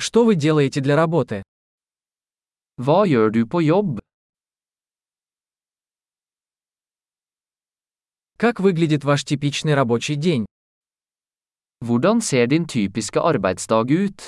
[0.00, 1.42] Что вы делаете для работы?
[2.78, 3.98] Hva gjør du på jobb?
[8.38, 10.46] Как выглядит ваш типичный рабочий день?
[11.82, 14.26] Hvordan ser din typiske arbeidsdag ut?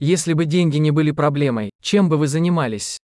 [0.00, 2.98] Если бы деньги не были проблемой, чем бы вы занимались?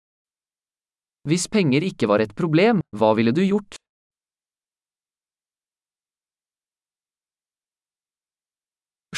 [1.24, 3.74] Hvis penger ikke var et problem, hva ville du gjort?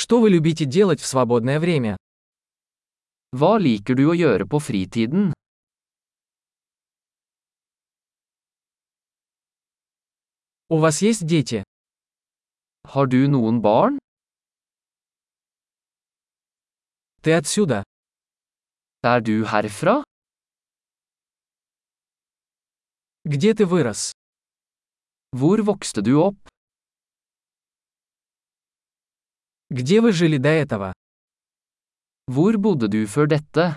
[0.09, 1.99] Что вы любите делать в свободное время?
[3.37, 5.35] Hva liker du å gjøre på fritiden?
[10.71, 11.63] У вас есть дети?
[12.89, 14.01] Har du noen barn?
[17.21, 17.85] Ты отсюда?
[19.05, 20.03] Er du herfra?
[23.27, 24.13] Где ты вырос?
[25.37, 26.49] Hvor vokste du opp?
[29.71, 30.95] Где вы жили до этого?
[32.27, 33.77] Hvor bodde du før dette?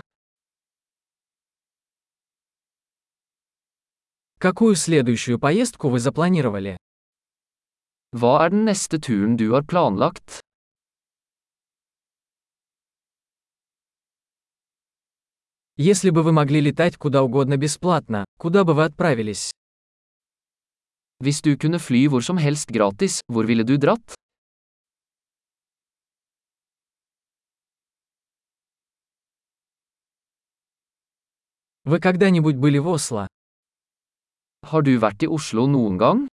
[4.38, 6.78] Какую следующую поездку вы запланировали?
[8.16, 10.40] Hva er den neste turen du har planlagt?
[15.76, 19.50] Если бы вы могли летать куда угодно бесплатно, куда бы вы отправились?
[21.20, 24.21] Hvis du kunne fly hvor som helst gratis, hvor ville du dratt?
[31.84, 33.26] Вы когда-нибудь были в Осло?
[34.62, 36.28] Har du vært i Oslo noen gang?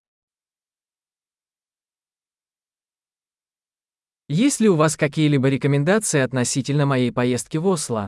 [4.28, 8.06] Есть ли у вас какие-либо рекомендации относительно моей поездки в Осло?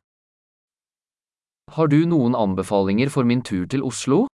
[1.70, 4.26] Har du noen anbefalinger for min tur til Oslo?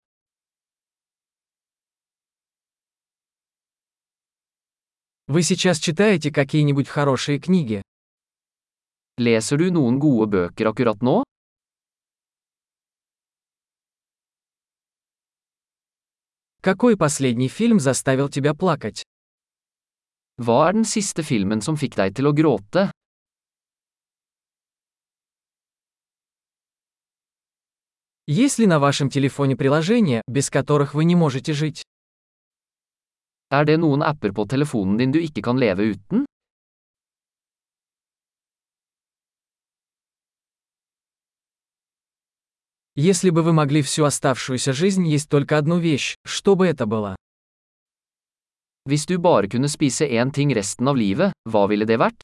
[5.26, 7.82] Вы сейчас читаете какие-нибудь хорошие книги?
[9.18, 11.22] Leser du noen gode bøker akkurat nå?
[16.64, 19.02] Какой последний фильм заставил тебя плакать?
[20.40, 22.88] Hva er den siste filmen som fikk deg til å gråte?
[28.26, 31.82] Есть ли на вашем телефоне приложения, без которых вы не можете жить?
[33.52, 36.24] Er det noen apper på telefonen din du ikke kan leve uten?
[42.96, 47.16] Если бы вы могли всю оставшуюся жизнь есть только одну вещь, что бы это было?
[48.86, 52.22] Hvis du bare kunne spise én ting resten av livet, hva ville det vært?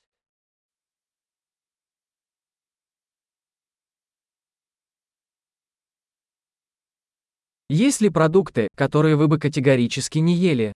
[7.68, 10.72] Есть ли продукты, которые вы бы категорически не ели?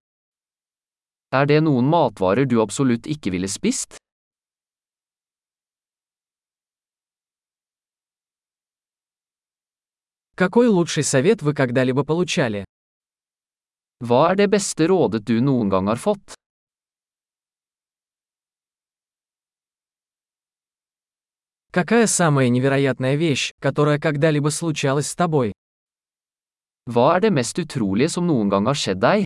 [1.30, 3.98] Er det noen matvarer du absolutt ikke ville spist?
[10.36, 12.64] Какой лучший совет вы когда-либо получали?
[14.02, 16.34] Hva er det beste rådet du noen gang har fått?
[21.70, 25.52] Какая самая невероятная вещь, которая когда-либо случалась с тобой?
[26.86, 29.24] Hva er det mest utrolige som noen gang har skjedd deg?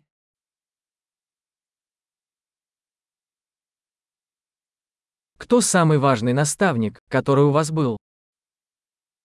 [5.39, 7.97] Кто самый важный наставник, который у вас был?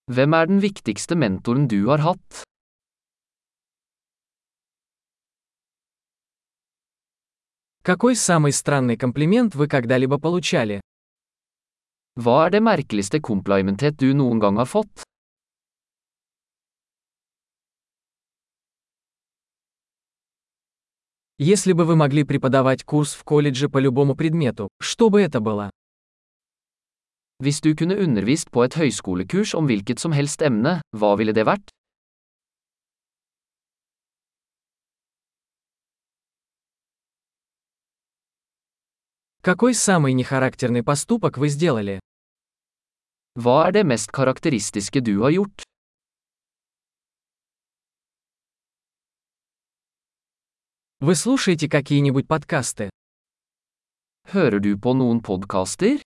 [0.07, 2.45] Hvem er den viktigste mentoren du har hatt?
[7.83, 10.83] Какой самый странный комплимент вы когда-либо получали?
[12.17, 15.05] Hva er det merkeligste komplimentet du noen gang har fått?
[21.39, 25.71] Если бы вы могли преподавать курс в колледже по любому предмету, что бы это было?
[27.44, 31.46] Hvis du kunne undervist på et høyskolekurs om hvilket som helst emne, hva ville det
[31.48, 31.72] vært?
[39.42, 42.00] Какой самый нехарактерный поступок вы сделали?
[43.40, 45.64] Hva er det mest karakteristiske du har gjort?
[51.00, 52.90] Вы слушаете какие-нибудь подкасты?
[54.28, 56.04] Hører du på noen podkaster?